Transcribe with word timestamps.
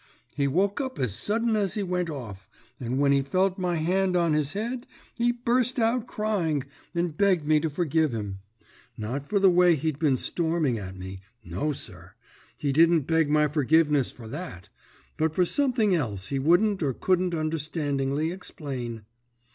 "He 0.35 0.47
woke 0.47 0.81
up 0.81 0.97
as 0.97 1.13
sudden 1.13 1.55
as 1.55 1.75
he 1.75 1.83
went 1.83 2.09
off, 2.09 2.49
and 2.79 2.97
when 2.99 3.11
he 3.11 3.21
felt 3.21 3.59
my 3.59 3.75
hand 3.75 4.17
on 4.17 4.33
his 4.33 4.53
head 4.53 4.87
he 5.13 5.31
burst 5.31 5.77
out 5.77 6.07
crying 6.07 6.63
and 6.95 7.15
begged 7.15 7.45
me 7.45 7.59
to 7.59 7.69
forgive 7.69 8.11
him. 8.11 8.39
Not 8.97 9.29
for 9.29 9.37
the 9.37 9.51
way 9.51 9.75
he'd 9.75 9.99
been 9.99 10.17
storming 10.17 10.79
at 10.79 10.97
me 10.97 11.19
no, 11.45 11.71
sir, 11.71 12.13
he 12.57 12.71
didn't 12.71 13.01
beg 13.01 13.29
my 13.29 13.47
forgiveness 13.47 14.11
for 14.11 14.27
that, 14.29 14.69
but 15.17 15.35
for 15.35 15.45
something 15.45 15.93
else 15.93 16.29
he 16.29 16.39
wouldn't 16.39 16.81
or 16.81 16.93
couldn't 16.93 17.35
understandingly 17.35 18.31
explain." 18.31 19.03